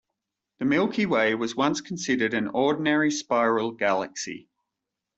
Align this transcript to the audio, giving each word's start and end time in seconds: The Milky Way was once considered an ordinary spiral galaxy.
The 0.57 0.65
Milky 0.65 1.05
Way 1.05 1.35
was 1.35 1.55
once 1.55 1.79
considered 1.79 2.33
an 2.33 2.47
ordinary 2.47 3.11
spiral 3.11 3.69
galaxy. 3.71 4.49